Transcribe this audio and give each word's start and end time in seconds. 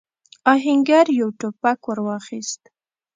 آهنګر 0.53 1.05
يو 1.19 1.27
ټوپک 1.39 1.79
ور 1.87 1.99
واخيست. 2.07 2.61